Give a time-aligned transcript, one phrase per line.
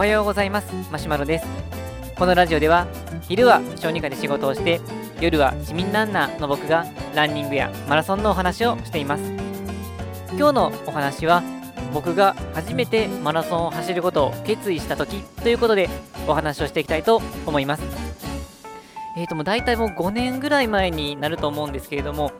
[0.00, 0.72] はようございます。
[0.90, 1.46] マシュマロです。
[2.16, 2.86] このラジオでは
[3.28, 4.80] 昼は小児科で仕事をして
[5.20, 9.22] 夜は市民ランナーの僕がランニングやマラソンのお話をしています。
[10.32, 11.42] 今日のお話は
[11.92, 15.90] 僕が初めてマラソンを走ることを決意した時ということで
[16.26, 17.82] お話をしていきたいと思います。
[19.18, 22.32] えーともう大体もう5年ぐらい前になると思うんですけれども、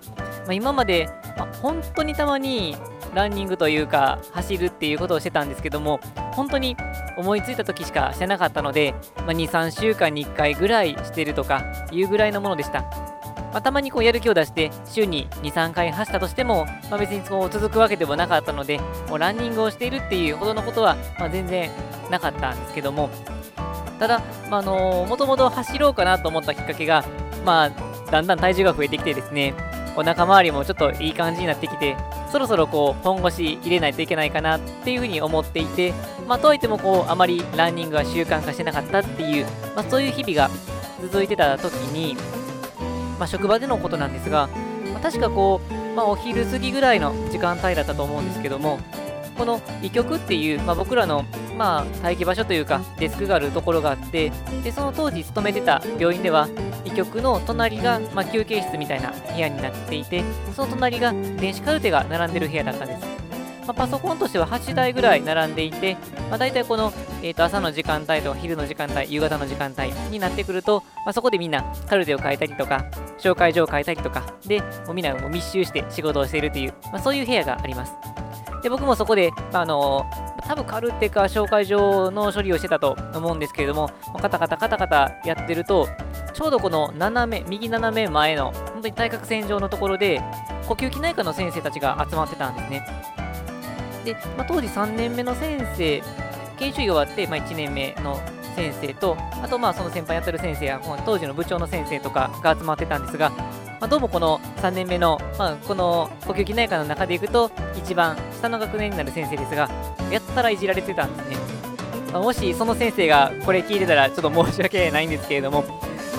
[0.47, 2.75] まあ、今まで、まあ、本当にたまに
[3.15, 6.01] ランニングというか走るっていうことをしてたんですけども
[6.33, 6.77] 本当に
[7.17, 21.71] 思いついた時しかしてなかったので、まあ、23週間に1回ぐらいしてるとかいうぐらいのものでした、まあ、たまにこうやる気を出して週に23回走ったとしても、まあ、別にこう続くわけでもなかったのでもうランニングをしているっていうほどのことは、ま全然
[22.11, 23.11] なかったんですけども。
[23.99, 27.05] ただ、まあのもともと走ろうかなと思ったきっかけが、
[27.45, 27.71] まあ、
[28.11, 29.55] だんだん体重が増えてきてですね。
[30.01, 31.95] お腹周りもちょっといい感じになってきて
[32.33, 35.93] そろそろこう本腰入れないといけないかなっていうふうに思っていて、
[36.27, 39.45] まあ、とはいってもこうあまりランニングが習慣化してなかったっていう、
[39.77, 40.51] まあ、そういう日々が
[41.03, 42.17] 続いてた時に、
[43.19, 44.49] まあ、職場でのことなんですが、
[44.91, 48.79] まあ、確かこう、まあ、お昼過ぎぐらいの時間帯だったと思うんですけども
[49.37, 51.25] この医局っていう、まあ、僕らの、
[51.57, 54.33] まあ、待機場所というかデスクがあるところがあって
[54.65, 56.49] でその当時勤めてた病院では
[56.85, 60.23] 医局の隣が、まあ、休憩室みたいな部屋になっていて
[60.55, 63.01] その隣が電子カルテが並んでる部屋だったんです、
[63.67, 65.97] まあ、パソコンとしては8台ぐらい並んでいて、
[66.29, 66.93] まあ、大体この、
[67.23, 72.85] えー、と朝の時間帯とか昼の時間帯夕方の時間帯になってくると、まあ、そこでみんなカルテを書いたりとか
[73.19, 77.93] 紹介状を書いたりとかでもうみんなもう密集して仕事をしているという、まあ、そういう部屋があります。
[78.63, 80.05] で僕もそこで、まあ、あの
[80.51, 83.89] 多分カルテか紹介状の処理をしてたと思うんですけれども、
[84.21, 85.89] カタカタカタカタやってると、
[86.33, 90.23] ちょうどこの斜め、右斜め前の、本当に対角線上のところで、
[90.67, 92.87] 呼吸器内科の先生たちが集まってたんですね。
[94.05, 96.03] で、まあ、当時3年目の先生、
[96.59, 98.21] 研修医終わって、まあ、1年目の
[98.55, 103.31] 先生と、あとまあその先輩やってる先生や、当時の部長の先生とかが集まってたんですが、
[103.81, 109.71] まあ、どうもこの3年目の、まあ、この呼吸器内科の中でいくと、一番下の学年になる先生ですが、
[110.11, 111.37] やったらいじられてたんですね。
[112.13, 115.65] あ、もしその先生がこれ聞いてたら、ちょっと申し訳ないんですけれども、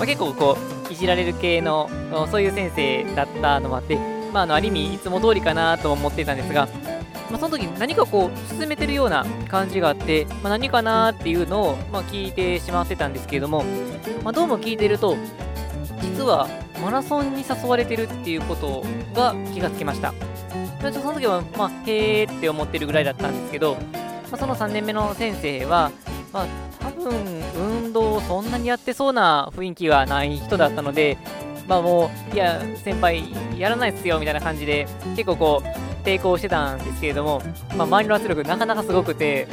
[0.02, 0.58] まあ、結構こ
[0.90, 1.88] う、いじられる系の、
[2.28, 3.96] そういう先生だったのもあって、
[4.32, 6.66] まあ、あのある意味、いつも通りかなと思ってたんですが、
[7.30, 13.64] まあ、その時何かこう進めてるような感じがあって、まあ、何かなっていうのを、まあ、聞いてしまってたんですけれども、
[14.24, 15.16] まあ、どうも聞いてると
[16.00, 16.48] 実は
[16.82, 18.84] マラソンに誘われてるっていうこと
[19.14, 20.12] が気がつきました。
[20.80, 23.80] その時は、まあ、へーって思ってるぐらいだったんですけど、ま
[24.32, 25.92] あ、その3年目の先生は、
[26.32, 26.46] まあ、
[26.96, 31.18] 分運動をそんなにやってそうな雰囲気がない人だったので
[31.66, 33.24] まあもういや先輩
[33.58, 34.86] やらないっすよみたいな感じで
[35.16, 37.42] 結構こう抵抗してたんですけれども、
[37.76, 39.46] まあ、周りの圧力なかなかすごくて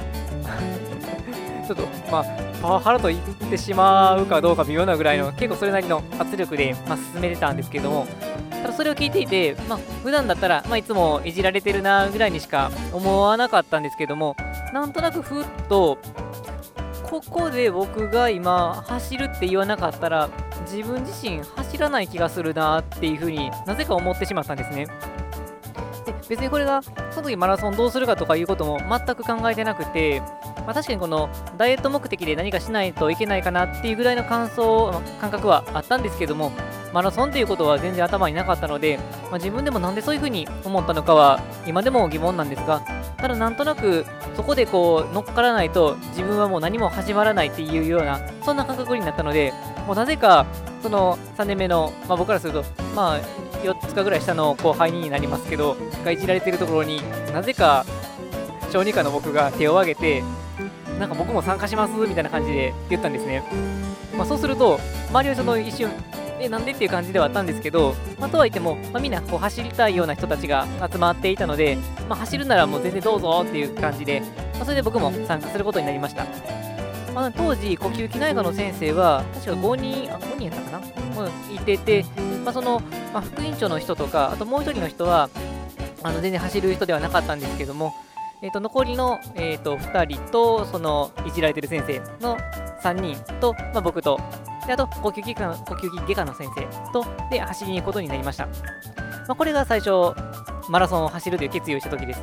[1.68, 2.26] ちょっと、まあ、
[2.62, 8.08] パワハラと言ってしまうかどうか微妙なぐらいの結構それなりの圧力で、まあ、進めてたんですけれども
[8.50, 14.36] ただそれを聞いていて、まあ、普段だったら、まあ、いつもいじられてるなぐらいにしか思わなかったんですけども
[14.74, 15.98] なんとなくふっと
[17.10, 20.30] ここで僕が今走るって言わなかったら
[20.72, 24.88] 自分自身走らない気がするなっていうふうになぜか思ってしまったんですね
[26.10, 26.16] で。
[26.30, 30.22] 別にこれがその時マラソンどうするかとかいうことも全く考えてなくて、
[30.66, 36.52] まあ、確かにこのダイエット目的で何かしないといけないかなっていうぐらいの感想、感覚はあったんですけども、
[36.94, 38.98] マラソンっていうことは全然頭になかったので、
[39.30, 42.82] まあ、自分でもなんでそういうふうに思ったのかは今でも疑問なんですが、
[43.18, 44.06] ただなんとなく
[44.40, 49.52] そこでこう乗っからないと自分はもう何も始まらないっていうようなそんな感覚になったので、
[49.86, 50.46] もうなぜか
[50.82, 52.64] その3年目の、まあ、僕からすると、
[52.96, 53.20] まあ、
[53.64, 57.02] 4つかぐらい下の後輩になりますけど、がいじられてるところに
[57.34, 57.86] なぜか
[58.72, 60.24] 小児科の僕が手を挙げて、
[60.98, 63.44] なんか僕も参加しますみたいな感じで言ったんですね。
[64.16, 64.80] まあ、そうすると、
[65.10, 65.90] 周りはその一瞬、
[66.40, 71.78] え、なんでっていう感じではあったんですけど、まあ、とはいっても、まあ、みんなこう走りたいような人たちが集まっていたので、
[72.08, 74.22] まあ、走るならもう全然どうぞっていう感じで、
[74.56, 76.26] まあ、それで僕も参加することになりました。
[77.14, 82.06] まあ、当時、呼吸器内科の先生は、確か5人、あ、5人やったかな、うん、いてて、
[82.46, 82.82] まあ、その、
[83.14, 85.30] まあ、副院長の人とか、あともう1人の人は、
[86.02, 87.94] あの全然走る人ではなかったんですけども、
[88.42, 92.38] えー、と残りの、えー、と2人と、そのいじられてる先生の
[92.82, 94.20] 3人と、まあ、僕と、
[94.70, 98.46] であと呼吸器科の呼吸器外科の先生とで走りに行くことになりました。
[98.46, 98.54] ま
[99.30, 100.14] あ、これが最初、
[100.70, 102.22] マラソンを走るという決意をした時です。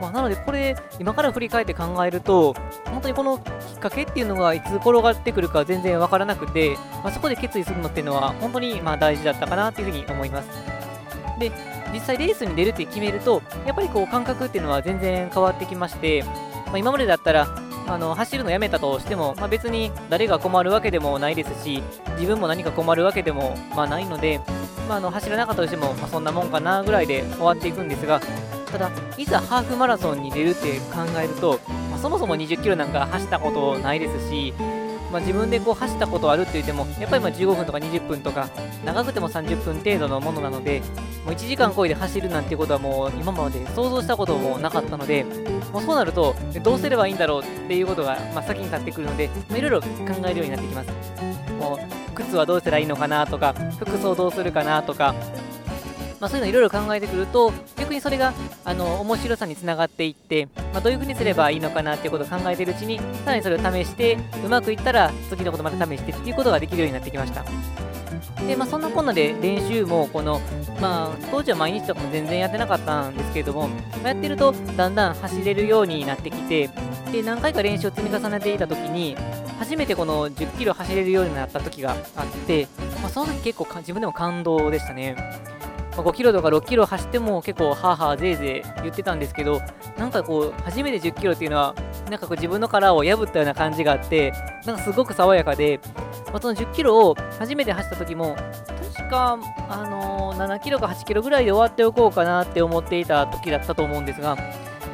[0.00, 2.54] まあ、なので、これ、今から振り返って考えると、
[2.84, 10.48] 本当にこのきっかけっていうのがいつ転がってくるか全然わからなくて、まあ、そこで決意するのっていうのは、本当にまあ大事だったかなというふうに思います。
[11.40, 11.50] で、
[11.92, 16.22] 実際レースに出るって決めると、やっぱりこう感覚っていうのは全然変わってきまして、
[16.66, 17.48] まあ、今までだったら、
[17.88, 21.82] あの走るのやめたとしても、まあ、別に誰が困るわけでもないですし
[22.18, 24.40] 自分も何か困るわけでも、まあ、ないので、
[24.88, 28.20] まあ、の走らなかったとしても、まあ、そんなもんかなぐらいで終わっていくんですが
[28.70, 31.58] ただいざハーフマラソンに出るって考えると、
[31.90, 34.52] まあ、そもそも20キロなんか走ったことないですし
[35.10, 38.48] まあ、自分でこう走ったことあるって言っても、やっぱりま15分とか20分とか、
[38.84, 40.80] 長くても30分程度のものなので、
[41.24, 45.24] もう1時間超えで走るなんてことはもう今まで想像したこともなかったので、
[45.72, 49.86] もうそうなると、どうすればいいんだろうっていうことが、ま先に立ってくるので、いろいろ考
[50.26, 50.90] えるようになってきます。
[51.58, 55.14] もう靴はどうしたらいいのかなとか、服装どうするかなとか、
[56.20, 57.52] まあ、そういうのいろいろ考えてくると、
[57.88, 58.34] 逆にそれが
[58.66, 67.44] あの面白さにつながっていって、まあ、どういうふうにすればいいのかなっていうことを考えているうちに、さらにそれを試して、うまくいったら次のことまで試してっていうことができるようになってきました。
[68.46, 70.38] で、まあ、そんなこんなで練習も、この、
[70.82, 73.68] まあ、当時は毎日とかも全然やってなかったんですけれども、
[74.02, 76.68] ま、やってると、だんだん走れるようになってきて、
[77.10, 79.16] で、何回か練習を積み重ねていたときに、
[79.58, 82.68] 初めてこの10キロ走れるようになった時があって、
[83.00, 85.16] まあ、その時結構自分でも感動でしたね。
[85.98, 89.60] ま5キロとか6キロ走っても結構ハーハーぜいぜい言ってたんですけど
[89.96, 91.74] なんかこう初めて10キロっていうのは
[92.08, 94.32] なんかこう自分の殻を破ったような感じがあって
[94.64, 95.80] なんかすごく爽やかで、
[96.26, 98.36] まあ、その10キロを初めて走った時も
[98.94, 104.36] 確か、あのー、7キロか8キロぐらいで終わっておこうかなって思っていた時だったと思うんですが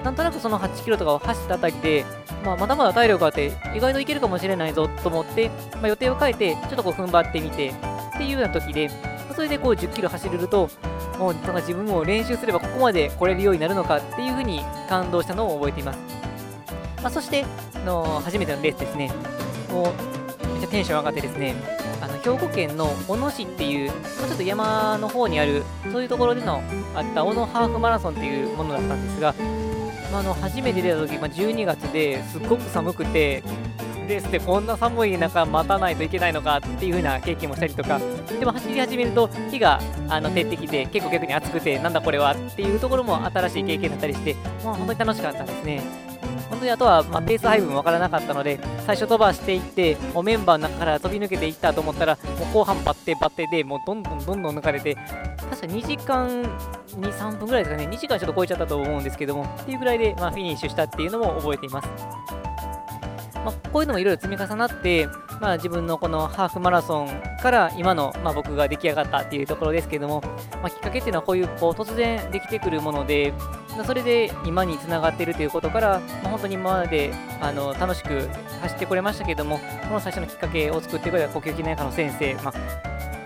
[0.02, 2.04] なんとなくその8キロとかを走ったあたりで、
[2.44, 7.70] まあ、まだまだ体力があって意外といけるかもしれないぞと思って、まあ、予定を変えてちょっとこう踏ん張ってみて
[8.14, 8.90] っていうような時で
[9.34, 10.68] それでこう10キロ走れると
[11.18, 15.98] もうなんか自分も練習すればここまで来れるようになるのかっていうふうに感動したのを覚えています。
[17.02, 17.44] まあ、そして、
[17.84, 19.12] の初めてのレースですね。
[19.70, 19.92] も
[20.42, 21.54] うめっちゃテンション上がってですね、
[22.00, 25.62] あの兵庫県の小野市っていう、ちょっと山の方にある、
[25.92, 26.62] そういうところでの
[26.94, 29.34] あった小野ハーフマラソンっていうものだったんですが、
[30.10, 33.42] まあ、あの初めて出た時、まあ、12月ですっごく寒くて、
[34.04, 38.00] レースでこんな寒い中待たないといけないのかっていう風な経験もしたりとか
[38.38, 44.34] でも走り始めると火があの照ってきて結構逆に暑くてなんだこれはっていうところも新しい経験だったりして、
[44.64, 45.82] まあ、本当に楽しかったですね。
[46.50, 56.42] 本当にあとは、まあ、ペース配分分からなかったので最初飛ばしていってもうメンバーの中から飛び抜けていったと思ったらもう後半バッテバッテでもうどんどんどんどん抜かれて確か2時間
[57.00, 57.88] 2、3分ぐらいですかね。
[57.88, 61.88] 2時間ちょっと超えちゃったと思うんですけどもっていうぐらいで、まあ、フィニッシュしたっていうのも覚えています。
[63.44, 65.06] まあ、こういうのもいろいろ積み重なって、
[65.40, 70.22] まあ、自分のこのハーフマラソンから今の、まあ、僕が出来上がったっていうところですけども、
[70.62, 73.34] まあ、きっかけっていうのはこういうこう突然できてくるもので、
[73.86, 78.28] それで今につながっているということから、まあ、本当に今まであの楽しく
[78.62, 82.52] 走ってこれましたけども、この最初のきっかけを作ってくれた呼吸器内科の先生、まあ、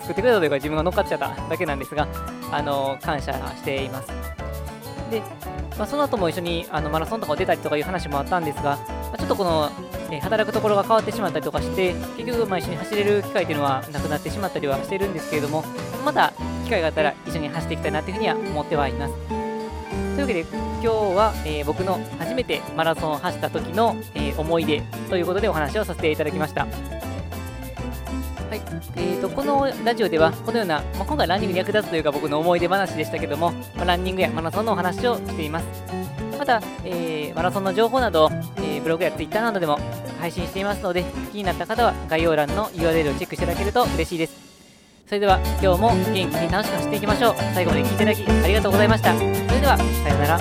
[0.00, 2.08] 作ってくれたというか自分が乗っかっちゃっただけなんですが、
[2.50, 4.08] あの感謝しています。
[5.10, 5.20] で、
[5.78, 9.70] まあ、その後も一緒にあのマラソンとか出たりとかいう話もあったんですが、まあ、ちょっとこの
[10.10, 15.64] え働くところが変わってしまったりとかして、結局、まあ、一緒に走れる機会というのはなくなってしまったりはしてるんですけれども、
[16.04, 16.32] また
[16.64, 19.14] 機会があったら一緒に走っていきたいなというふうには思ってはいます。
[19.18, 26.62] というわけで、今日は、えー、僕の初めてマラソンを走った時の、えー、思い出ということでお話をさせていただきました。
[26.62, 26.68] は
[28.54, 28.62] い
[28.96, 35.66] えーと、このラジオではこのような、まあ、今回ランニングに役立つというか僕の思い出話でしたけども、まあ、ランニングやマラソンのお話をしています。
[36.38, 39.78] また、えー、マラソンの情報など、えー、ブログやツイッターなどでも
[40.20, 44.34] 配信していますので、気になった方は概要欄の URL をチェックしていただけると嬉しいです。
[45.06, 47.34] それでは今日も元気に楽しく走っていきましょう。
[47.54, 49.16] 最後まで聴いていただきありがとうございました。
[49.16, 50.38] それでは、さようなら。